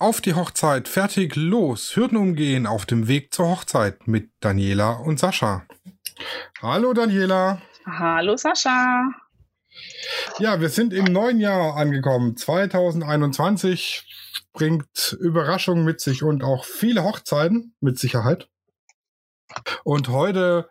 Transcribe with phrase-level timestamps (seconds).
[0.00, 5.18] Auf die Hochzeit, fertig, los, Hürden umgehen auf dem Weg zur Hochzeit mit Daniela und
[5.18, 5.66] Sascha.
[6.62, 7.60] Hallo Daniela.
[7.84, 9.08] Hallo Sascha.
[10.38, 12.36] Ja, wir sind im neuen Jahr angekommen.
[12.36, 14.06] 2021
[14.52, 18.48] bringt Überraschungen mit sich und auch viele Hochzeiten mit Sicherheit.
[19.82, 20.70] Und heute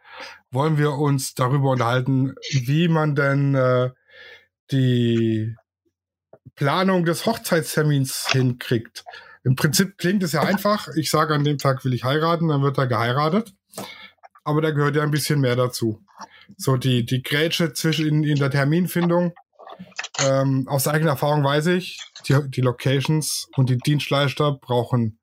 [0.51, 3.89] wollen wir uns darüber unterhalten, wie man denn äh,
[4.71, 5.53] die
[6.57, 9.05] Planung des Hochzeitstermins hinkriegt.
[9.43, 10.89] Im Prinzip klingt es ja einfach.
[10.97, 13.53] Ich sage, an dem Tag will ich heiraten, dann wird er geheiratet.
[14.43, 16.03] Aber da gehört ja ein bisschen mehr dazu.
[16.57, 19.33] So die, die Grätsche zwischen in, in der Terminfindung.
[20.19, 25.19] Ähm, aus eigener Erfahrung weiß ich, die, die Locations und die Dienstleister brauchen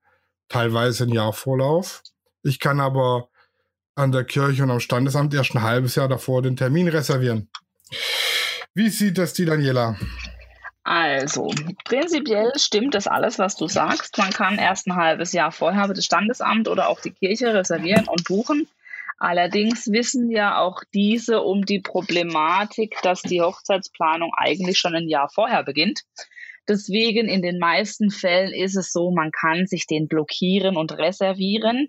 [0.49, 2.03] teilweise ein Jahr Vorlauf.
[2.43, 3.29] Ich kann aber
[3.97, 7.51] an der Kirche und am Standesamt erst ein halbes Jahr davor den Termin reservieren.
[8.75, 9.97] Wie sieht das die Daniela?
[10.85, 11.51] Also,
[11.85, 14.19] prinzipiell stimmt das alles, was du sagst.
[14.19, 18.25] Man kann erst ein halbes Jahr vorher das Standesamt oder auch die Kirche reservieren und
[18.25, 18.69] buchen.
[19.19, 25.31] Allerdings wissen ja auch diese um die Problematik, dass die Hochzeitsplanung eigentlich schon ein Jahr
[25.31, 26.03] vorher beginnt.
[26.69, 31.89] Deswegen in den meisten Fällen ist es so, man kann sich den blockieren und reservieren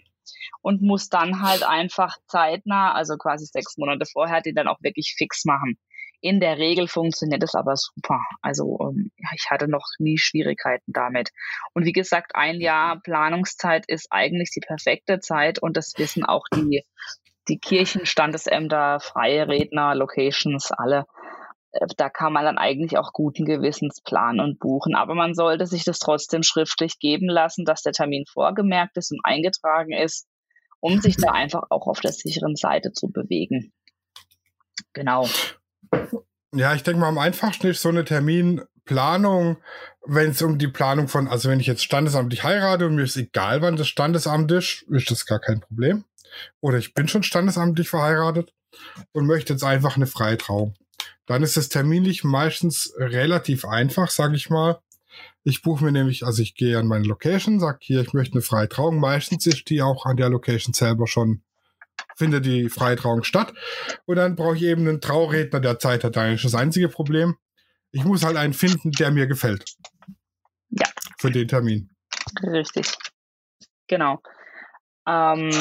[0.62, 5.16] und muss dann halt einfach zeitnah, also quasi sechs Monate vorher, den dann auch wirklich
[5.18, 5.78] fix machen.
[6.26, 8.20] In der Regel funktioniert es aber super.
[8.42, 11.30] Also ähm, ich hatte noch nie Schwierigkeiten damit.
[11.76, 16.46] Und wie gesagt, ein Jahr Planungszeit ist eigentlich die perfekte Zeit und das wissen auch
[16.52, 16.84] die,
[17.48, 21.06] die Kirchen, Standesämter, freie Redner, Locations, alle.
[21.74, 24.96] Äh, da kann man dann eigentlich auch guten Gewissens planen und buchen.
[24.96, 29.22] Aber man sollte sich das trotzdem schriftlich geben lassen, dass der Termin vorgemerkt ist und
[29.24, 30.26] eingetragen ist,
[30.80, 33.72] um sich da einfach auch auf der sicheren Seite zu bewegen.
[34.94, 35.28] Genau.
[36.54, 39.58] Ja, ich denke mal, am einfachsten ist so eine Terminplanung,
[40.06, 43.18] wenn es um die Planung von, also wenn ich jetzt standesamtlich heirate und mir ist
[43.18, 46.06] egal, wann das Standesamt ist, ist das gar kein Problem.
[46.62, 48.54] Oder ich bin schon standesamtlich verheiratet
[49.12, 50.76] und möchte jetzt einfach eine Freitrauung.
[51.26, 54.80] Dann ist es terminlich meistens relativ einfach, sage ich mal.
[55.44, 58.42] Ich buche mir nämlich, also ich gehe an meine Location, sage hier, ich möchte eine
[58.42, 59.00] Freitrauung.
[59.00, 61.42] Meistens ist die auch an der Location selber schon
[62.16, 63.54] findet die Freitrauung statt.
[64.06, 66.16] Und dann brauche ich eben einen Trauredner, der Zeit hat.
[66.16, 67.36] Das ist das einzige Problem.
[67.92, 69.64] Ich muss halt einen finden, der mir gefällt.
[70.70, 70.88] Ja.
[71.20, 71.90] Für den Termin.
[72.44, 72.94] Richtig.
[73.88, 74.22] Genau.
[75.08, 75.52] Ähm,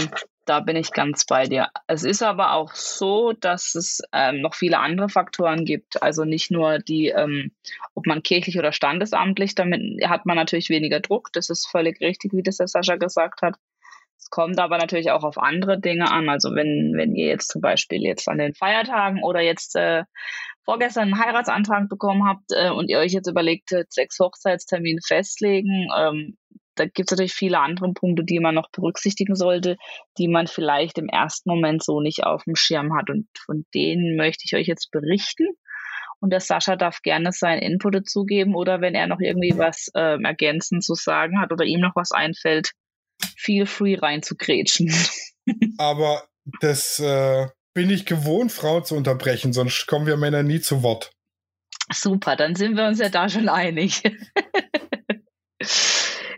[0.47, 1.69] da bin ich ganz bei dir.
[1.87, 6.03] Es ist aber auch so, dass es ähm, noch viele andere Faktoren gibt.
[6.03, 7.53] Also nicht nur die, ähm,
[7.95, 11.33] ob man kirchlich oder standesamtlich, damit hat man natürlich weniger Druck.
[11.33, 13.57] Das ist völlig richtig, wie das der Sascha gesagt hat.
[14.25, 16.31] Es kommt aber natürlich auch auf andere Dinge an.
[16.31, 20.05] Also wenn, wenn ihr jetzt zum Beispiel jetzt an den Feiertagen oder jetzt äh,
[20.65, 26.39] vorgestern einen Heiratsantrag bekommen habt äh, und ihr euch jetzt überlegt, sechs Hochzeitstermine festlegen, ähm,
[26.75, 29.77] da gibt es natürlich viele andere Punkte, die man noch berücksichtigen sollte,
[30.17, 33.11] die man vielleicht im ersten Moment so nicht auf dem Schirm hat.
[33.11, 35.49] Und von denen möchte ich euch jetzt berichten.
[36.19, 40.19] Und der Sascha darf gerne seinen Input dazugeben oder wenn er noch irgendwie was äh,
[40.23, 42.73] ergänzend zu sagen hat oder ihm noch was einfällt,
[43.37, 44.93] feel free reinzugrätschen.
[45.79, 46.25] Aber
[46.61, 51.13] das äh, bin ich gewohnt, Frauen zu unterbrechen, sonst kommen wir Männer nie zu Wort.
[51.93, 54.03] Super, dann sind wir uns ja da schon einig.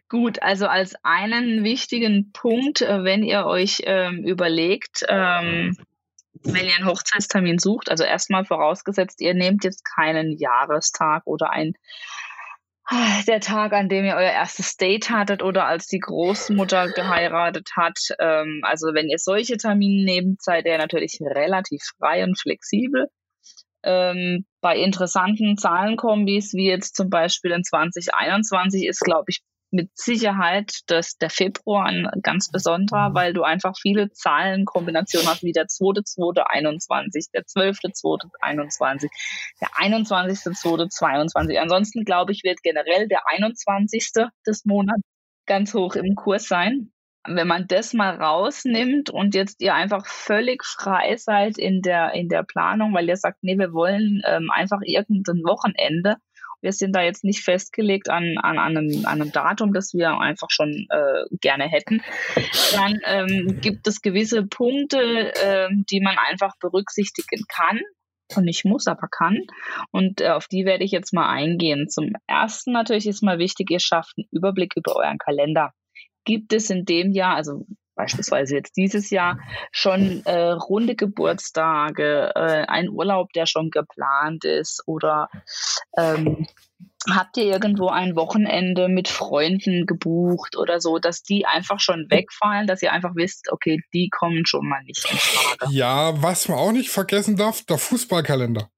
[0.09, 5.77] Gut, also als einen wichtigen Punkt, äh, wenn ihr euch ähm, überlegt, ähm,
[6.43, 11.75] wenn ihr einen Hochzeitstermin sucht, also erstmal vorausgesetzt, ihr nehmt jetzt keinen Jahrestag oder ein
[13.27, 17.99] der Tag, an dem ihr euer erstes Date hattet oder als die Großmutter geheiratet hat.
[18.21, 23.09] Ähm, also wenn ihr solche Termine nehmt, seid ihr natürlich relativ frei und flexibel.
[23.83, 29.41] Ähm, bei interessanten Zahlenkombis, wie jetzt zum Beispiel in 2021, ist, glaube ich,
[29.77, 35.53] mit Sicherheit dass der Februar ein ganz besonderer, weil du einfach viele Zahlenkombinationen hast, wie
[35.53, 39.09] der 2.2.21, der 12.2.21,
[39.61, 41.59] der 21.2.22.
[41.59, 44.13] Ansonsten, glaube ich, wird generell der 21.
[44.47, 45.03] des Monats
[45.47, 46.91] ganz hoch im Kurs sein.
[47.29, 52.29] Wenn man das mal rausnimmt und jetzt ihr einfach völlig frei seid in der, in
[52.29, 56.17] der Planung, weil ihr sagt, nee, wir wollen ähm, einfach irgendein Wochenende,
[56.67, 60.19] wir sind da jetzt nicht festgelegt an, an, an, einem, an einem Datum, das wir
[60.19, 62.03] einfach schon äh, gerne hätten.
[62.73, 67.81] Dann ähm, gibt es gewisse Punkte, äh, die man einfach berücksichtigen kann
[68.35, 69.39] und nicht muss, aber kann.
[69.93, 71.89] Und äh, auf die werde ich jetzt mal eingehen.
[71.89, 75.71] Zum ersten natürlich ist mal wichtig, ihr schafft einen Überblick über euren Kalender.
[76.25, 77.65] Gibt es in dem Jahr, also
[77.97, 79.39] beispielsweise jetzt dieses Jahr
[79.73, 85.29] schon äh, runde Geburtstage, äh, ein Urlaub, der schon geplant ist oder
[85.99, 86.47] ähm,
[87.09, 92.67] Habt ihr irgendwo ein Wochenende mit Freunden gebucht oder so, dass die einfach schon wegfallen,
[92.67, 95.73] dass ihr einfach wisst, okay, die kommen schon mal nicht in Frage?
[95.73, 98.71] Ja, was man auch nicht vergessen darf, der Fußballkalender.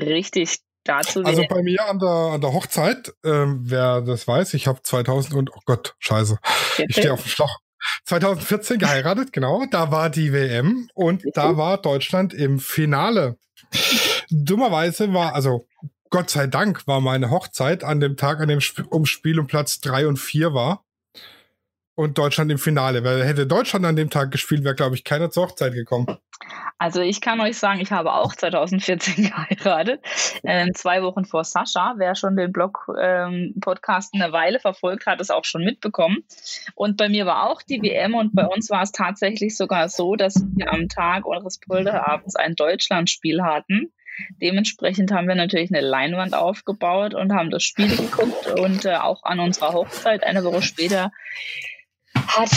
[0.00, 1.22] Richtig, dazu.
[1.24, 5.34] Also bei mir an der, an der Hochzeit, ähm, wer das weiß, ich habe 2000
[5.34, 6.38] und, oh Gott, scheiße,
[6.86, 7.58] ich stehe auf dem Schlauch.
[8.04, 13.38] 2014 geheiratet, genau, da war die WM und da war Deutschland im Finale.
[14.30, 15.66] Dummerweise war, also
[16.10, 19.46] Gott sei Dank war meine Hochzeit an dem Tag, an dem Sp um Spiel um
[19.46, 20.83] Platz drei und vier war.
[21.96, 23.04] Und Deutschland im Finale.
[23.04, 26.06] Weil hätte Deutschland an dem Tag gespielt, wäre, glaube ich, keiner zur Hochzeit gekommen.
[26.78, 30.00] Also ich kann euch sagen, ich habe auch 2014 geheiratet.
[30.42, 31.94] Ähm, zwei Wochen vor Sascha.
[31.96, 36.24] Wer schon den Blog-Podcast ähm, eine Weile verfolgt hat, es auch schon mitbekommen.
[36.74, 40.16] Und bei mir war auch die WM und bei uns war es tatsächlich sogar so,
[40.16, 43.92] dass wir am Tag unseres Polterabends ein Deutschlandspiel hatten.
[44.40, 49.24] Dementsprechend haben wir natürlich eine Leinwand aufgebaut und haben das Spiel geguckt und äh, auch
[49.24, 51.10] an unserer Hochzeit eine Woche später
[52.28, 52.50] hat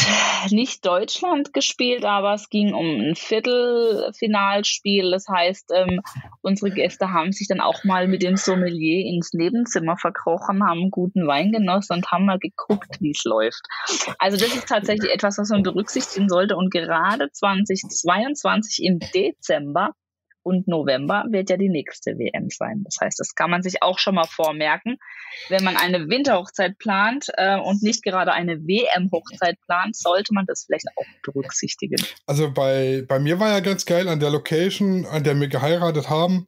[0.52, 5.12] nicht Deutschland gespielt, aber es ging um ein Viertelfinalspiel.
[5.12, 6.02] Das heißt, ähm,
[6.42, 11.28] unsere Gäste haben sich dann auch mal mit dem Sommelier ins Nebenzimmer verkrochen, haben guten
[11.28, 13.62] Wein genossen und haben mal geguckt, wie es läuft.
[14.20, 16.56] Also das ist tatsächlich etwas, was man berücksichtigen sollte.
[16.56, 19.92] Und gerade 2022 im Dezember
[20.48, 22.84] und November wird ja die nächste WM sein.
[22.86, 24.98] Das heißt, das kann man sich auch schon mal vormerken.
[25.50, 30.64] Wenn man eine Winterhochzeit plant äh, und nicht gerade eine WM-Hochzeit plant, sollte man das
[30.66, 32.02] vielleicht auch berücksichtigen.
[32.26, 36.10] Also bei, bei mir war ja ganz geil an der Location, an der wir geheiratet
[36.10, 36.48] haben,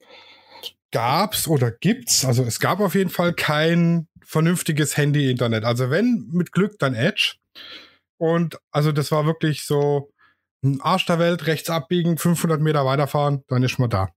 [0.92, 5.66] gab es oder gibt's, also es gab auf jeden Fall kein vernünftiges Handy-Internet.
[5.66, 7.36] Also wenn mit Glück, dann Edge.
[8.18, 10.10] Und also das war wirklich so,
[10.81, 14.09] Arsch der Welt, rechts abbiegen, 500 Meter weiterfahren, dann ist man da.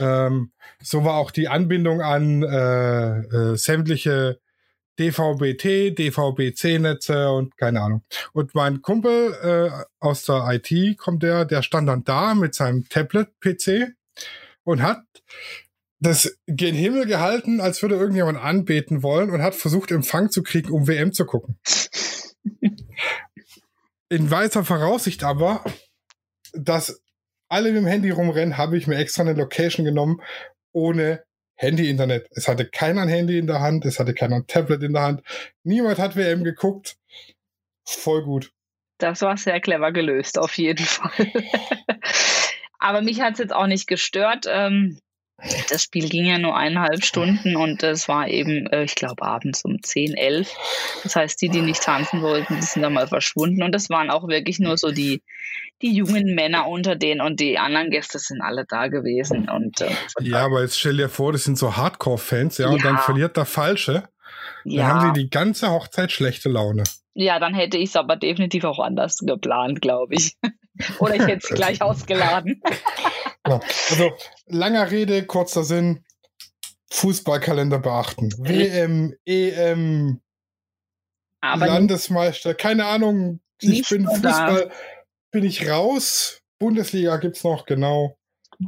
[0.00, 4.40] Ähm, so war auch die Anbindung an äh, äh, sämtliche
[4.98, 8.02] DVB-T, DVB-C-Netze und keine Ahnung.
[8.32, 12.88] Und mein Kumpel äh, aus der IT kommt der, der stand dann da mit seinem
[12.88, 13.92] Tablet-PC
[14.64, 15.02] und hat
[16.00, 20.70] das gen Himmel gehalten, als würde irgendjemand anbeten wollen und hat versucht, Empfang zu kriegen,
[20.70, 21.58] um WM zu gucken.
[24.08, 25.64] in weißer Voraussicht aber,
[26.52, 27.02] dass
[27.48, 30.20] alle mit dem Handy rumrennen, habe ich mir extra eine Location genommen
[30.72, 31.24] ohne
[31.56, 32.28] Handy-Internet.
[32.30, 35.02] Es hatte keiner ein Handy in der Hand, es hatte keiner ein Tablet in der
[35.02, 35.22] Hand.
[35.64, 36.96] Niemand hat WM geguckt.
[37.84, 38.52] Voll gut.
[38.98, 41.32] Das war sehr clever gelöst, auf jeden Fall.
[42.78, 44.46] aber mich hat es jetzt auch nicht gestört.
[44.48, 44.98] Ähm,
[45.70, 49.64] das Spiel ging ja nur eineinhalb Stunden und es war eben, äh, ich glaube, abends
[49.64, 50.52] um 10, 11.
[51.04, 53.62] Das heißt, die, die nicht tanzen wollten, die sind dann mal verschwunden.
[53.62, 55.22] Und das waren auch wirklich nur so die,
[55.80, 59.48] die jungen Männer unter denen und die anderen Gäste sind alle da gewesen.
[59.48, 59.90] Und, äh,
[60.20, 63.36] ja, aber jetzt stell dir vor, das sind so Hardcore-Fans, ja, ja, und dann verliert
[63.36, 64.08] der Falsche.
[64.64, 64.86] Dann ja.
[64.88, 66.82] haben sie die ganze Hochzeit schlechte Laune.
[67.14, 70.36] Ja, dann hätte ich es aber definitiv auch anders geplant, glaube ich.
[70.98, 72.60] Oder ich hätte es gleich ausgeladen.
[73.48, 73.60] Genau.
[73.90, 74.10] Also,
[74.46, 76.04] langer Rede, kurzer Sinn.
[76.90, 78.30] Fußballkalender beachten.
[78.38, 80.20] WM, EM,
[81.40, 83.40] aber Landesmeister, keine Ahnung.
[83.60, 84.74] Ich bin Fußball, da.
[85.30, 86.40] bin ich raus.
[86.58, 88.16] Bundesliga gibt es noch, genau.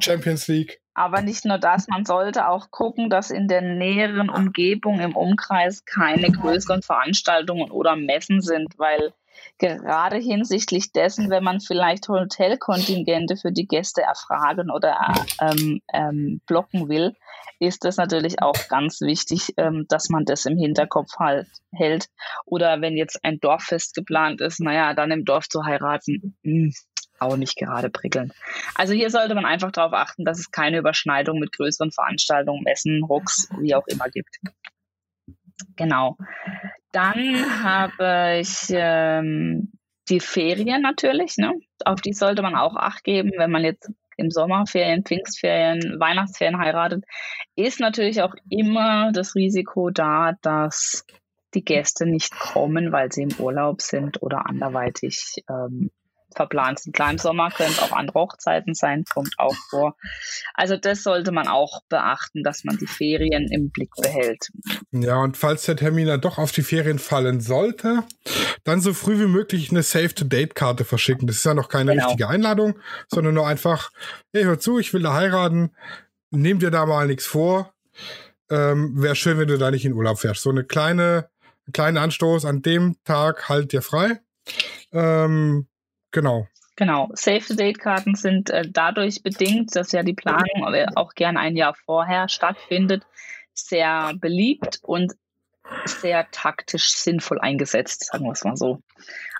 [0.01, 0.81] Champions League.
[0.95, 5.85] Aber nicht nur das, man sollte auch gucken, dass in der näheren Umgebung im Umkreis
[5.85, 9.13] keine größeren Veranstaltungen oder Messen sind, weil
[9.59, 14.97] gerade hinsichtlich dessen, wenn man vielleicht Hotelkontingente für die Gäste erfragen oder
[15.41, 17.15] ähm, ähm, blocken will,
[17.59, 22.09] ist das natürlich auch ganz wichtig, ähm, dass man das im Hinterkopf halt, hält.
[22.47, 26.73] Oder wenn jetzt ein Dorffest geplant ist, naja, dann im Dorf zu heiraten, mh, hm,
[27.19, 28.33] auch nicht gerade prickelnd.
[28.75, 33.05] Also hier sollte man einfach darauf achten, dass es keine Überschneidung mit größeren Veranstaltungen, Messen,
[33.05, 34.39] Rucks, wie auch immer gibt.
[35.77, 36.17] Genau.
[36.93, 39.73] Dann habe ich ähm,
[40.09, 41.37] die Ferien natürlich.
[41.37, 41.53] Ne?
[41.85, 47.05] Auf die sollte man auch Acht geben, wenn man jetzt im Sommerferien, Pfingstferien, Weihnachtsferien heiratet.
[47.57, 51.07] Ist natürlich auch immer das Risiko da, dass
[51.55, 55.91] die Gäste nicht kommen, weil sie im Urlaub sind oder anderweitig ähm,
[56.35, 56.95] verplant sind.
[56.95, 59.97] Klar, im Sommer können es auch andere Hochzeiten sein, kommt auch vor.
[60.55, 64.49] Also das sollte man auch beachten, dass man die Ferien im Blick behält.
[64.93, 68.05] Ja, und falls der Termin dann doch auf die Ferien fallen sollte,
[68.65, 71.27] dann so früh wie möglich eine Save-to-Date-Karte verschicken.
[71.27, 72.07] Das ist ja noch keine genau.
[72.07, 73.91] richtige Einladung, sondern nur einfach,
[74.33, 75.75] hey, hör zu, ich will da heiraten,
[76.31, 77.73] nimm dir da mal nichts vor.
[78.51, 80.43] Ähm, Wäre schön, wenn du da nicht in Urlaub fährst.
[80.43, 81.29] So eine kleine,
[81.73, 84.21] kleine Anstoß an dem Tag halt dir frei.
[84.93, 85.69] Ähm,
[86.11, 86.47] Genau.
[86.77, 87.11] Genau.
[87.13, 90.65] Save-the-Date-Karten sind äh, dadurch bedingt, dass ja die Planung
[90.97, 93.05] auch gerne ein Jahr vorher stattfindet,
[93.53, 95.13] sehr beliebt und
[95.85, 98.83] sehr taktisch sinnvoll eingesetzt, sagen wir es mal so.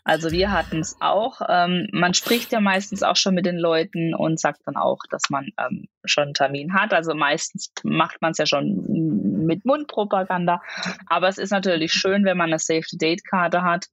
[0.05, 1.41] Also wir hatten es auch.
[1.49, 5.29] Ähm, man spricht ja meistens auch schon mit den Leuten und sagt dann auch, dass
[5.29, 6.95] man ähm, schon einen Termin hat.
[6.95, 10.63] Also meistens macht man es ja schon mit Mundpropaganda.
[11.07, 13.87] Aber es ist natürlich schön, wenn man eine Safety-Date-Karte hat.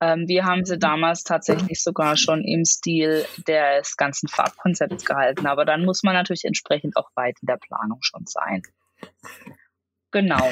[0.00, 5.46] Ähm, wir haben sie damals tatsächlich sogar schon im Stil des ganzen Farbkonzepts gehalten.
[5.46, 8.62] Aber dann muss man natürlich entsprechend auch weit in der Planung schon sein.
[10.10, 10.50] Genau.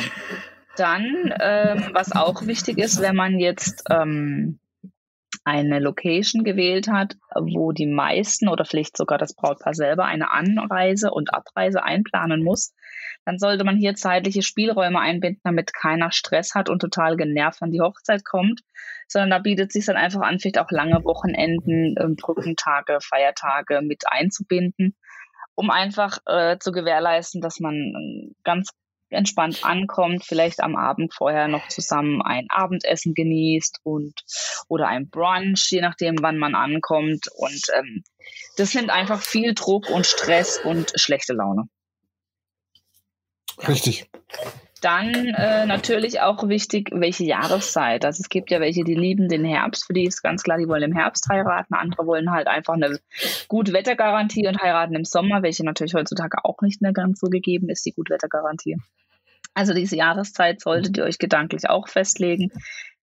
[0.76, 4.58] Dann, ähm, was auch wichtig ist, wenn man jetzt ähm,
[5.44, 11.10] eine Location gewählt hat, wo die meisten oder vielleicht sogar das Brautpaar selber eine Anreise
[11.10, 12.74] und Abreise einplanen muss,
[13.26, 17.70] dann sollte man hier zeitliche Spielräume einbinden, damit keiner Stress hat und total genervt an
[17.70, 18.62] die Hochzeit kommt,
[19.06, 24.04] sondern da bietet sich dann einfach an, vielleicht auch lange Wochenenden, ähm, Brückentage, Feiertage mit
[24.06, 24.96] einzubinden,
[25.54, 28.70] um einfach äh, zu gewährleisten, dass man ganz
[29.14, 34.14] entspannt ankommt, vielleicht am Abend vorher noch zusammen ein Abendessen genießt und
[34.68, 37.28] oder ein Brunch, je nachdem, wann man ankommt.
[37.36, 38.04] Und ähm,
[38.56, 41.68] das nimmt einfach viel Druck und Stress und schlechte Laune.
[43.68, 44.08] Richtig.
[44.84, 48.04] Dann äh, natürlich auch wichtig, welche Jahreszeit.
[48.04, 49.86] Also es gibt ja welche, die lieben den Herbst.
[49.86, 51.72] Für die ist ganz klar, die wollen im Herbst heiraten.
[51.72, 52.98] Andere wollen halt einfach eine
[53.48, 57.70] gute Wettergarantie und heiraten im Sommer, welche natürlich heutzutage auch nicht mehr ganz so gegeben
[57.70, 58.76] ist, die Gutwettergarantie.
[59.54, 62.50] Also diese Jahreszeit solltet ihr euch gedanklich auch festlegen.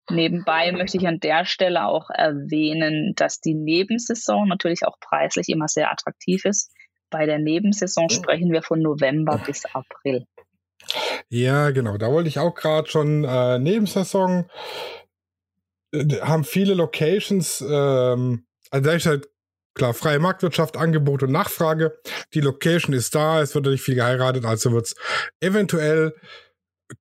[0.09, 5.67] Nebenbei möchte ich an der Stelle auch erwähnen, dass die Nebensaison natürlich auch preislich immer
[5.67, 6.71] sehr attraktiv ist.
[7.09, 10.25] Bei der Nebensaison sprechen wir von November bis April.
[11.29, 11.97] Ja, genau.
[11.97, 14.49] Da wollte ich auch gerade schon äh, Nebensaison
[15.93, 19.29] äh, haben viele Locations, ähm, also da ist halt
[19.73, 21.97] klar freie Marktwirtschaft, Angebot und Nachfrage.
[22.33, 24.95] Die Location ist da, es wird nicht viel geheiratet, also wird es
[25.39, 26.13] eventuell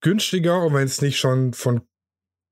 [0.01, 1.83] günstiger und wenn es nicht schon von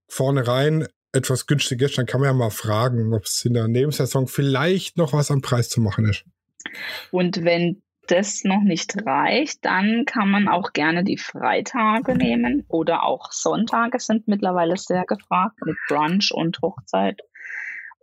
[0.08, 4.26] vornherein etwas günstiger ist, dann kann man ja mal fragen, ob es in der Nebensaison
[4.26, 6.24] vielleicht noch was am Preis zu machen ist.
[7.10, 13.04] Und wenn das noch nicht reicht, dann kann man auch gerne die Freitage nehmen oder
[13.04, 17.20] auch Sonntage sind mittlerweile sehr gefragt mit Brunch und Hochzeit.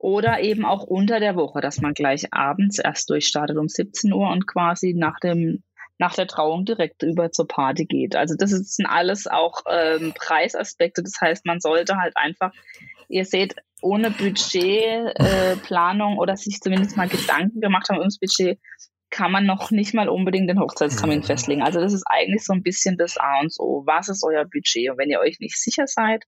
[0.06, 4.30] Oder eben auch unter der Woche, dass man gleich abends erst durchstartet um 17 Uhr
[4.30, 5.64] und quasi nach dem
[5.98, 8.16] nach der Trauung direkt über zur Party geht.
[8.16, 11.02] Also das sind alles auch ähm, Preisaspekte.
[11.02, 12.52] Das heißt, man sollte halt einfach,
[13.10, 18.60] ihr seht, ohne Budgetplanung äh, oder sich zumindest mal Gedanken gemacht haben ums Budget,
[19.10, 21.64] kann man noch nicht mal unbedingt den Hochzeitstermin festlegen.
[21.64, 23.82] Also das ist eigentlich so ein bisschen das A und O.
[23.88, 24.92] Was ist euer Budget?
[24.92, 26.26] Und wenn ihr euch nicht sicher seid,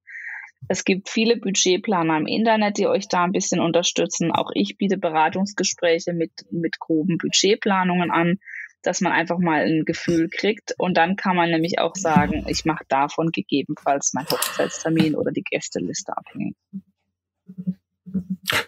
[0.67, 4.31] es gibt viele Budgetplaner im Internet, die euch da ein bisschen unterstützen.
[4.31, 8.39] Auch ich biete Beratungsgespräche mit, mit groben Budgetplanungen an,
[8.81, 10.73] dass man einfach mal ein Gefühl kriegt.
[10.77, 15.43] Und dann kann man nämlich auch sagen, ich mache davon gegebenenfalls meinen Hochzeitstermin oder die
[15.43, 16.55] Gästeliste abhängig.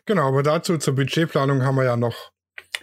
[0.06, 2.32] Genau, aber dazu zur Budgetplanung haben wir ja noch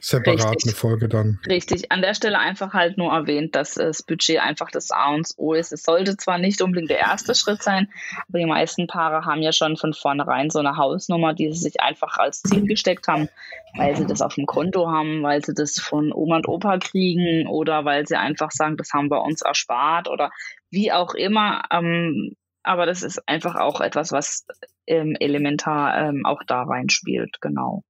[0.01, 0.65] separat Richtig.
[0.65, 1.39] eine Folge dann.
[1.47, 5.29] Richtig, an der Stelle einfach halt nur erwähnt, dass das Budget einfach das A und
[5.37, 5.73] O ist.
[5.73, 7.89] Es sollte zwar nicht unbedingt der erste Schritt sein,
[8.29, 11.81] aber die meisten Paare haben ja schon von vornherein so eine Hausnummer, die sie sich
[11.81, 13.29] einfach als Ziel gesteckt haben,
[13.77, 17.47] weil sie das auf dem Konto haben, weil sie das von Oma und Opa kriegen
[17.47, 20.31] oder weil sie einfach sagen, das haben wir uns erspart oder
[20.71, 21.63] wie auch immer.
[21.71, 24.45] Ähm, aber das ist einfach auch etwas, was
[24.87, 27.85] ähm, elementar ähm, auch da reinspielt, genau.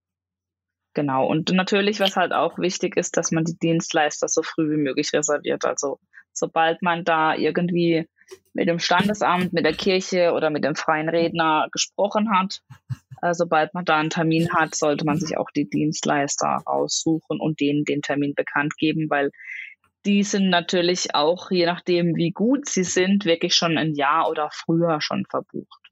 [0.97, 1.26] Genau.
[1.26, 5.12] Und natürlich, was halt auch wichtig ist, dass man die Dienstleister so früh wie möglich
[5.12, 5.67] reserviert.
[5.67, 5.99] Also
[6.33, 8.09] sobald man da irgendwie
[8.55, 12.62] mit dem Standesamt, mit der Kirche oder mit dem freien Redner gesprochen hat,
[13.21, 17.61] äh, sobald man da einen Termin hat, sollte man sich auch die Dienstleister raussuchen und
[17.61, 19.33] denen den Termin bekannt geben, weil
[20.07, 24.49] die sind natürlich auch, je nachdem, wie gut sie sind, wirklich schon ein Jahr oder
[24.50, 25.91] früher schon verbucht.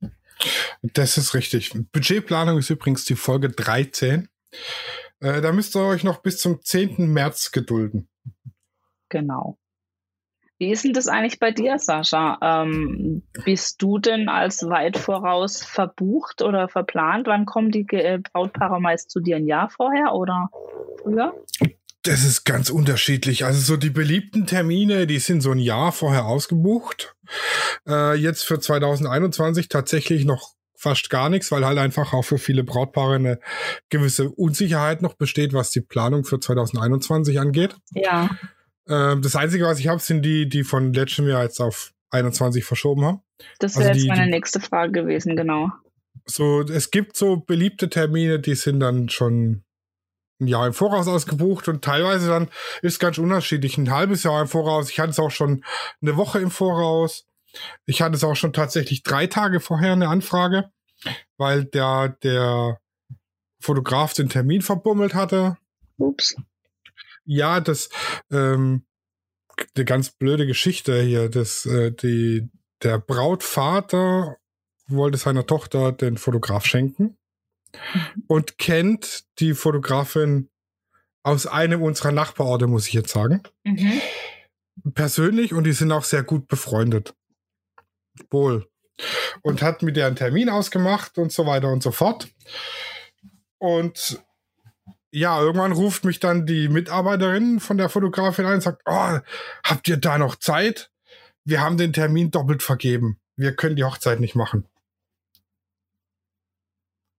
[0.82, 1.72] Das ist richtig.
[1.92, 4.30] Budgetplanung ist übrigens die Folge 13.
[5.20, 7.08] Äh, da müsst ihr euch noch bis zum 10.
[7.12, 8.08] März gedulden.
[9.08, 9.58] Genau.
[10.58, 12.38] Wie ist denn das eigentlich bei dir, Sascha?
[12.40, 17.26] Ähm, bist du denn als weit voraus verbucht oder verplant?
[17.26, 20.48] Wann kommen die äh, Brautpaare meist zu dir ein Jahr vorher oder
[21.02, 21.34] früher?
[22.02, 23.44] Das ist ganz unterschiedlich.
[23.44, 27.16] Also so die beliebten Termine, die sind so ein Jahr vorher ausgebucht.
[27.88, 32.62] Äh, jetzt für 2021 tatsächlich noch fast gar nichts, weil halt einfach auch für viele
[32.62, 33.40] Brautpaare eine
[33.88, 37.74] gewisse Unsicherheit noch besteht, was die Planung für 2021 angeht.
[37.92, 38.30] Ja.
[38.86, 42.64] Ähm, das Einzige, was ich habe, sind die, die von letztem Jahr jetzt auf 21
[42.64, 43.20] verschoben haben.
[43.58, 45.70] Das wäre also jetzt meine die, nächste Frage gewesen, genau.
[46.26, 49.64] So, es gibt so beliebte Termine, die sind dann schon
[50.40, 52.48] ein Jahr im Voraus ausgebucht und teilweise dann
[52.82, 53.78] ist ganz unterschiedlich.
[53.78, 54.90] Ein halbes Jahr im Voraus.
[54.90, 55.64] Ich hatte es auch schon
[56.02, 57.26] eine Woche im Voraus.
[57.86, 60.70] Ich hatte es auch schon tatsächlich drei Tage vorher eine Anfrage,
[61.36, 62.80] weil der, der
[63.60, 65.56] Fotograf den Termin verbummelt hatte.
[65.96, 66.36] Ups.
[67.24, 67.88] Ja, das,
[68.30, 68.84] ähm,
[69.74, 71.28] eine ganz blöde Geschichte hier.
[71.28, 72.48] Das, äh, die,
[72.82, 74.36] der Brautvater
[74.86, 77.16] wollte seiner Tochter den Fotograf schenken
[78.26, 80.50] und kennt die Fotografin
[81.22, 83.42] aus einem unserer Nachbarorte, muss ich jetzt sagen.
[83.64, 84.00] Mhm.
[84.94, 87.14] Persönlich und die sind auch sehr gut befreundet.
[88.30, 88.68] Wohl.
[89.42, 92.28] Und hat mit der einen Termin ausgemacht und so weiter und so fort.
[93.58, 94.22] Und
[95.10, 99.18] ja, irgendwann ruft mich dann die Mitarbeiterin von der Fotografin ein und sagt, oh,
[99.64, 100.90] habt ihr da noch Zeit?
[101.44, 103.20] Wir haben den Termin doppelt vergeben.
[103.36, 104.66] Wir können die Hochzeit nicht machen.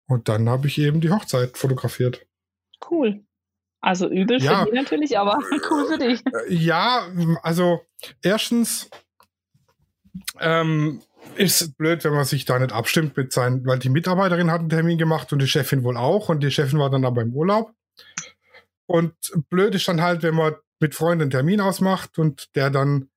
[0.07, 2.25] Und dann habe ich eben die Hochzeit fotografiert.
[2.89, 3.23] Cool.
[3.81, 4.63] Also übel Ja.
[4.65, 5.37] für die natürlich, aber
[5.69, 6.23] cool für dich.
[6.25, 7.07] Äh, Ja,
[7.43, 7.81] also
[8.21, 8.89] erstens
[10.39, 11.01] ähm,
[11.35, 14.69] ist blöd, wenn man sich da nicht abstimmt mit seinen, weil die Mitarbeiterin hat einen
[14.69, 17.71] Termin gemacht und die Chefin wohl auch und die Chefin war dann aber im Urlaub.
[18.87, 19.13] Und
[19.49, 23.09] blöd ist dann halt, wenn man mit Freunden einen Termin ausmacht und der dann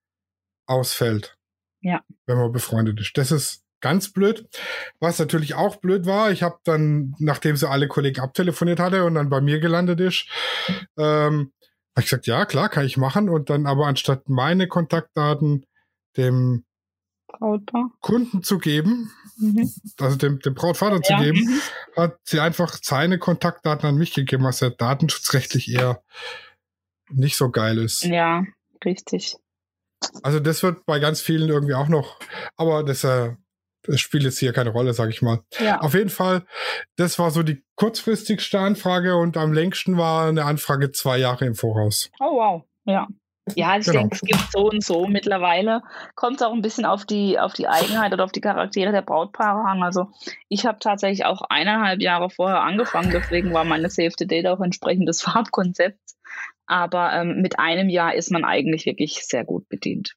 [0.66, 1.36] ausfällt.
[1.80, 2.02] Ja.
[2.26, 3.16] Wenn man befreundet ist.
[3.16, 4.48] Das ist ganz blöd.
[5.00, 9.14] Was natürlich auch blöd war, ich habe dann, nachdem sie alle Kollegen abtelefoniert hatte und
[9.14, 10.26] dann bei mir gelandet ist,
[10.96, 11.52] ähm,
[11.94, 13.28] habe ich gesagt, ja, klar, kann ich machen.
[13.28, 15.66] Und dann aber anstatt meine Kontaktdaten
[16.16, 16.64] dem
[17.28, 17.90] Brautpaar.
[18.00, 19.70] Kunden zu geben, Mhm.
[20.00, 21.22] also dem, dem Brautvater zu Ja.
[21.22, 21.60] geben, Mhm.
[21.96, 26.02] hat sie einfach seine Kontaktdaten an mich gegeben, was ja datenschutzrechtlich eher
[27.10, 28.02] nicht so geil ist.
[28.04, 28.44] Ja,
[28.84, 29.36] richtig.
[30.22, 32.18] Also das wird bei ganz vielen irgendwie auch noch,
[32.56, 33.34] aber das, äh,
[33.82, 35.42] das spielt jetzt hier keine Rolle, sag ich mal.
[35.58, 35.80] Ja.
[35.80, 36.44] Auf jeden Fall,
[36.96, 41.54] das war so die kurzfristigste Anfrage und am längsten war eine Anfrage zwei Jahre im
[41.54, 42.10] Voraus.
[42.20, 42.62] Oh wow.
[42.84, 43.08] Ja.
[43.56, 44.00] Ja, ich Genau.
[44.00, 45.06] denke, es gibt so und so.
[45.06, 45.82] Mittlerweile
[46.14, 49.02] kommt es auch ein bisschen auf die, auf die Eigenheit oder auf die Charaktere der
[49.02, 49.82] Brautpaare an.
[49.82, 50.08] Also
[50.48, 54.60] ich habe tatsächlich auch eineinhalb Jahre vorher angefangen, deswegen war meine Save the Date auch
[54.60, 56.16] entsprechend des Farbkonzepts.
[56.66, 60.14] Aber ähm, mit einem Jahr ist man eigentlich wirklich sehr gut bedient.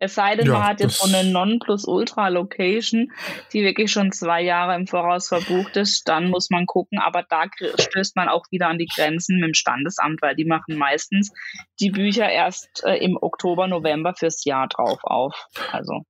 [0.00, 3.12] Es sei denn, Ja, man hat jetzt so eine Non-Plus-Ultra-Location,
[3.52, 6.98] die wirklich schon zwei Jahre im Voraus verbucht ist, dann muss man gucken.
[6.98, 7.44] Aber da
[7.78, 11.32] stößt man auch wieder an die Grenzen mit dem Standesamt, weil die machen meistens
[11.80, 15.46] die Bücher erst äh, im Oktober, November fürs Jahr drauf auf.
[15.72, 16.02] Also,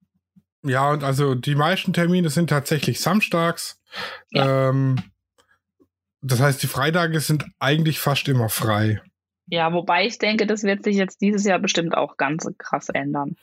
[0.63, 3.81] Ja, und also die meisten Termine sind tatsächlich samstags.
[4.35, 4.97] Ähm,
[6.21, 9.01] das heißt, die Freitage sind eigentlich fast immer frei.
[9.47, 13.37] ja, wobei ich denke, das wird sich jetzt dieses Jahr bestimmt auch ganz krass ändern.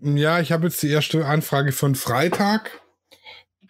[0.00, 2.80] Ja, ich habe jetzt die erste Anfrage von Freitag.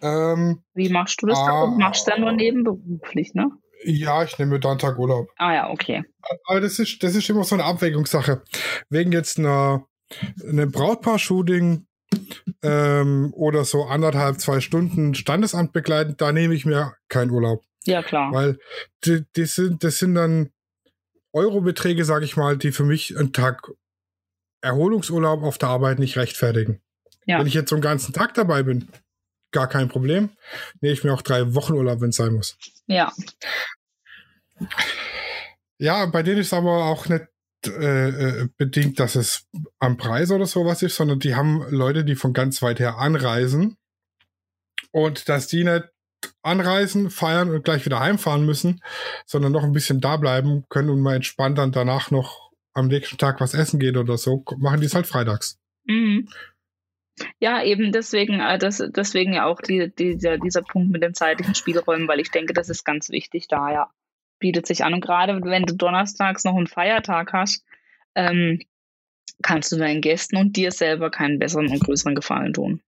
[0.03, 1.39] Ähm, Wie machst du das?
[1.39, 1.47] Ah.
[1.47, 1.71] dann?
[1.73, 3.51] Du machst dann nur nebenberuflich, ne?
[3.87, 5.31] ja, ich nehme dann Tag Urlaub.
[5.37, 6.05] Ah ja, okay.
[6.47, 8.43] Aber das ist, das ist immer so eine Abwägungssache.
[8.91, 9.87] Wegen jetzt einer,
[10.43, 11.87] einem Brautpaar-Shooting
[12.63, 17.63] ähm, oder so anderthalb, zwei Stunden Standesamt begleiten, da nehme ich mir keinen Urlaub.
[17.85, 18.33] Ja, klar.
[18.33, 18.59] Weil
[19.05, 20.51] die, die sind, das sind dann
[21.33, 23.63] Eurobeträge, sage ich mal, die für mich einen Tag
[24.67, 26.81] Erholungsurlaub auf der Arbeit nicht rechtfertigen.
[27.27, 27.39] Ja.
[27.39, 28.89] Wenn ich jetzt so einen ganzen Tag dabei bin,
[29.53, 30.31] gar kein Problem.
[30.81, 32.57] Nehme ich mir auch drei Wochen Urlaub, wenn es sein muss.
[32.87, 33.13] Ja,
[35.79, 37.27] Ja, bei denen ist aber auch nicht
[37.67, 39.47] äh, äh, bedingt, dass es
[39.79, 43.77] am Preis oder sowas ist, sondern die haben Leute, die von ganz weit her anreisen
[44.91, 45.85] und dass die nicht
[46.43, 48.81] anreisen, feiern und gleich wieder heimfahren müssen,
[49.27, 52.46] sondern noch ein bisschen da bleiben können und mal entspannt dann danach noch
[52.77, 55.59] am nächsten Tag was essen geht oder so, machen die es halt freitags.
[55.85, 56.29] Mhm.
[57.39, 61.55] Ja, eben deswegen, äh, das, deswegen ja auch die, dieser, dieser Punkt mit den zeitlichen
[61.55, 63.91] Spielräumen, weil ich denke, das ist ganz wichtig da, ja.
[64.39, 64.93] Bietet sich an.
[64.93, 67.65] Und gerade wenn du donnerstags noch einen Feiertag hast,
[68.15, 68.61] ähm,
[69.43, 72.83] kannst du deinen Gästen und dir selber keinen besseren und größeren Gefallen tun.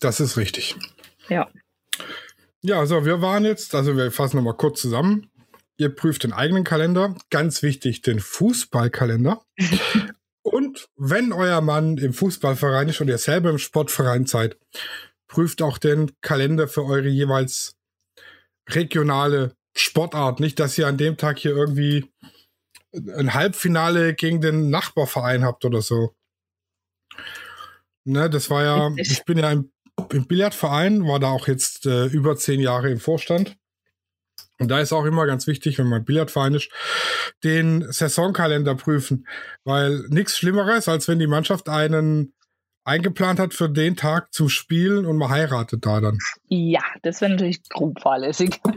[0.00, 0.74] Das ist richtig.
[1.28, 1.48] Ja.
[2.62, 5.30] Ja, also wir waren jetzt, also wir fassen nochmal kurz zusammen.
[5.76, 9.42] Ihr prüft den eigenen Kalender, ganz wichtig, den Fußballkalender.
[10.42, 14.58] Und wenn euer Mann im Fußballverein ist und ihr selber im Sportverein seid,
[15.26, 17.76] prüft auch den Kalender für eure jeweils
[18.68, 20.40] regionale Sportart.
[20.40, 22.12] Nicht, dass ihr an dem Tag hier irgendwie
[23.16, 26.14] ein Halbfinale gegen den Nachbarverein habt oder so.
[28.04, 29.72] Ne, das war ja, ich bin ja im,
[30.12, 33.56] im Billardverein, war da auch jetzt äh, über zehn Jahre im Vorstand.
[34.58, 36.70] Und da ist auch immer ganz wichtig, wenn man Billardverein ist,
[37.42, 39.26] den Saisonkalender prüfen.
[39.64, 42.34] Weil nichts Schlimmeres, als wenn die Mannschaft einen
[42.84, 46.18] eingeplant hat für den Tag zu spielen und man heiratet da dann.
[46.48, 48.60] Ja, das wäre natürlich grob fahrlässig.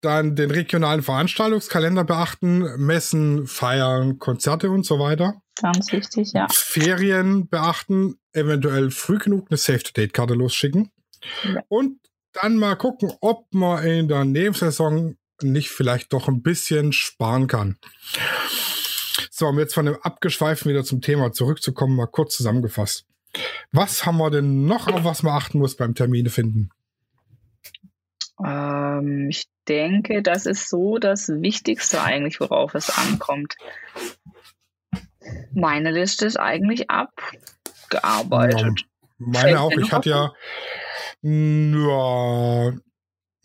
[0.00, 5.42] Dann den regionalen Veranstaltungskalender beachten, Messen, Feiern, Konzerte und so weiter.
[5.60, 6.46] Ganz wichtig, ja.
[6.52, 10.90] Ferien beachten, eventuell früh genug eine Save-to-Date-Karte losschicken.
[11.42, 11.62] Ja.
[11.68, 11.98] Und
[12.42, 17.78] dann mal gucken, ob man in der Nebensaison nicht vielleicht doch ein bisschen sparen kann.
[19.30, 23.06] So, um jetzt von dem Abgeschweifen wieder zum Thema zurückzukommen, mal kurz zusammengefasst.
[23.72, 26.70] Was haben wir denn noch, auf was man achten muss beim Termine finden?
[28.44, 33.54] Ähm, ich denke, das ist so das Wichtigste eigentlich, worauf es ankommt.
[35.52, 38.86] Meine Liste ist eigentlich abgearbeitet.
[39.18, 39.72] Meine auch.
[39.72, 40.32] Ich hatte ja.
[41.22, 42.72] Ja.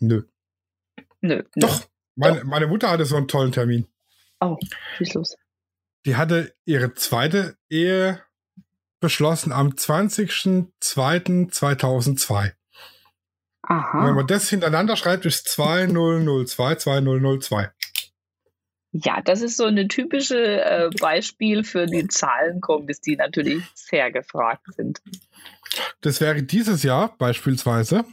[0.00, 0.22] Nö,
[1.20, 1.42] nö.
[1.56, 1.82] Doch.
[2.16, 3.86] Meine, meine Mutter hatte so einen tollen Termin.
[4.40, 4.56] Oh,
[4.96, 5.36] schieß los.
[6.06, 8.22] Die hatte ihre zweite Ehe
[9.00, 12.52] beschlossen am 20.02.2002.
[13.62, 14.06] Aha.
[14.06, 17.70] Wenn man das hintereinander schreibt, ist 2002, 2002.
[18.92, 24.72] Ja, das ist so eine typische äh, Beispiel für die Zahlenkombis, die natürlich sehr gefragt
[24.76, 25.02] sind.
[26.00, 28.04] Das wäre dieses Jahr beispielsweise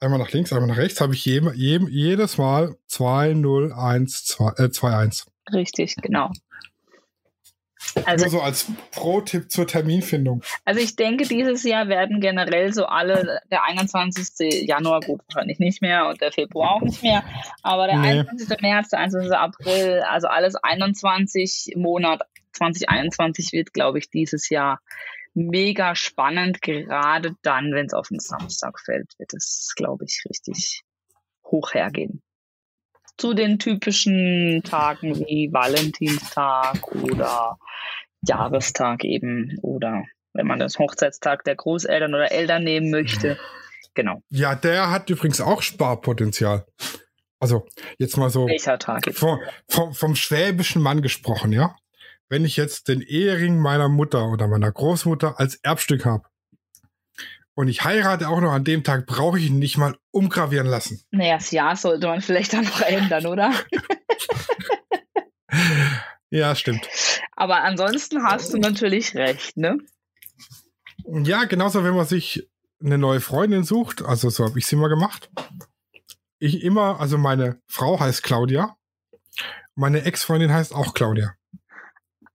[0.00, 5.10] einmal nach links, einmal nach rechts, habe ich jedem, jedem, jedes Mal 2012, äh,
[5.52, 6.30] Richtig, genau.
[8.04, 10.42] Also, Nur so als Pro-Tipp zur Terminfindung.
[10.64, 14.66] also ich denke, dieses Jahr werden generell so alle, der 21.
[14.66, 17.24] Januar, gut, wahrscheinlich nicht mehr und der Februar auch nicht mehr,
[17.62, 18.08] aber der Nee.
[18.20, 18.60] 21.
[18.60, 19.32] März, der 21.
[19.32, 22.22] April, also alles 21 Monat
[22.52, 24.80] 2021 wird, glaube ich, dieses Jahr
[25.34, 30.82] mega spannend, gerade dann, wenn es auf den Samstag fällt, wird es, glaube ich, richtig
[31.44, 32.22] hoch hergehen.
[33.20, 37.58] Zu den typischen Tagen wie Valentinstag oder
[38.26, 43.38] Jahrestag eben oder wenn man das Hochzeitstag der Großeltern oder Eltern nehmen möchte.
[43.92, 44.22] Genau.
[44.30, 46.64] Ja, der hat übrigens auch Sparpotenzial.
[47.38, 47.66] Also,
[47.98, 51.76] jetzt mal so Welcher Tag vom, vom, vom schwäbischen Mann gesprochen, ja?
[52.30, 56.29] Wenn ich jetzt den Ehering meiner Mutter oder meiner Großmutter als Erbstück habe
[57.60, 61.02] und ich heirate auch noch an dem Tag, brauche ich ihn nicht mal umgravieren lassen.
[61.10, 63.52] Naja, das Jahr sollte man vielleicht dann noch ändern, oder?
[66.32, 66.88] Ja, stimmt.
[67.34, 69.78] Aber ansonsten hast du natürlich recht, ne?
[71.04, 72.48] Ja, genauso, wenn man sich
[72.80, 75.28] eine neue Freundin sucht, also so habe ich sie immer gemacht.
[76.38, 78.76] Ich immer, also meine Frau heißt Claudia,
[79.74, 81.34] meine Ex-Freundin heißt auch Claudia.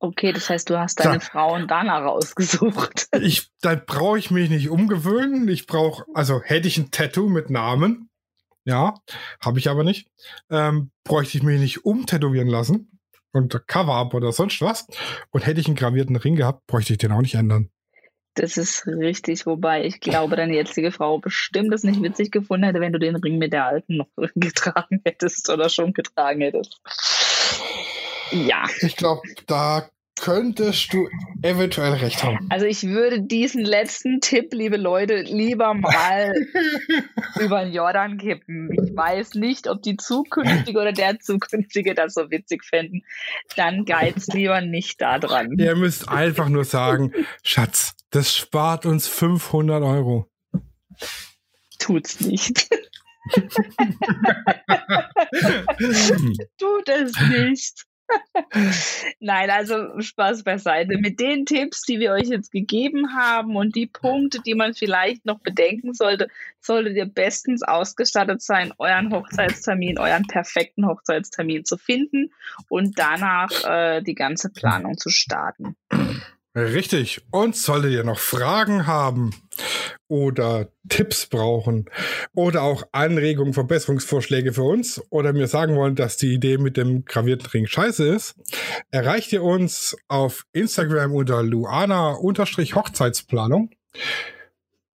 [0.06, 1.32] Okay, das heißt, du hast deine Klar.
[1.32, 3.08] Frau und danach rausgesucht.
[3.22, 5.48] Ich, da brauche ich mich nicht umgewöhnen.
[5.48, 8.10] Ich brauche, also hätte ich ein Tattoo mit Namen,
[8.66, 8.94] ja,
[9.44, 10.08] habe ich aber nicht,
[10.52, 13.00] ähm, bräuchte ich mich nicht umtätowieren lassen
[13.32, 14.86] und Cover-up oder sonst was.
[15.32, 17.72] Und hätte ich einen gravierten Ring gehabt, bräuchte ich den auch nicht ändern.
[18.36, 22.82] Das ist richtig, wobei ich glaube, deine jetzige Frau bestimmt es nicht witzig gefunden hätte,
[22.82, 26.80] wenn du den Ring mit der alten noch getragen hättest oder schon getragen hättest.
[28.32, 31.08] Ja, Ich glaube, da könntest du
[31.42, 32.48] eventuell recht haben.
[32.50, 36.34] also ich würde diesen letzten Tipp, liebe Leute, lieber mal
[37.40, 38.70] über den Jordan kippen.
[38.72, 43.04] Ich weiß nicht, ob die zukünftige oder der zukünftige das so witzig fänden.
[43.56, 45.58] Dann geiz lieber nicht da dran.
[45.58, 47.12] Ihr müsst einfach nur sagen,
[47.44, 50.28] Schatz, das spart uns 500 Euro.
[51.80, 52.70] Tut's nicht.
[56.58, 57.86] Tut es nicht.
[59.20, 60.98] Nein, also Spaß beiseite.
[60.98, 65.26] Mit den Tipps, die wir euch jetzt gegeben haben und die Punkte, die man vielleicht
[65.26, 66.28] noch bedenken sollte,
[66.60, 72.32] solltet ihr bestens ausgestattet sein, euren Hochzeitstermin, euren perfekten Hochzeitstermin zu finden
[72.70, 75.76] und danach äh, die ganze Planung zu starten.
[76.56, 77.22] Richtig.
[77.32, 79.32] Und solltet ihr noch Fragen haben
[80.08, 81.90] oder Tipps brauchen
[82.34, 87.04] oder auch Anregungen, Verbesserungsvorschläge für uns oder mir sagen wollen, dass die Idee mit dem
[87.04, 88.36] gravierten Ring scheiße ist,
[88.90, 93.72] erreicht ihr uns auf Instagram unter Luana-Hochzeitsplanung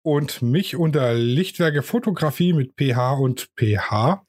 [0.02, 4.24] und mich unter Lichtwerke Fotografie mit PH und PH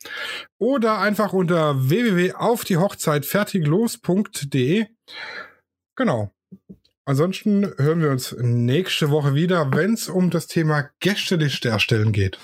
[0.57, 4.87] oder einfach unter www.aufdiehochzeitfertiglos.de.
[5.95, 6.33] Genau.
[7.05, 12.37] Ansonsten hören wir uns nächste Woche wieder, wenn es um das Thema Gästeliste erstellen geht.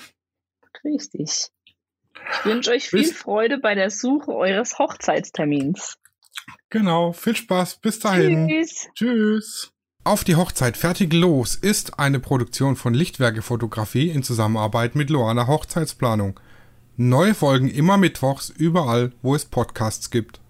[0.84, 1.48] Richtig.
[2.30, 5.96] Ich wünsche euch viel Bis- Freude bei der Suche eures Hochzeitstermins.
[6.70, 8.48] Genau, viel Spaß, bis dahin.
[8.48, 8.88] Tschüss.
[8.94, 9.72] Tschüss.
[10.04, 15.46] Auf die Hochzeit fertig los ist eine Produktion von Lichtwerke Fotografie in Zusammenarbeit mit Loana
[15.46, 16.38] Hochzeitsplanung.
[16.96, 20.40] Neue Folgen immer mittwochs überall, wo es Podcasts gibt.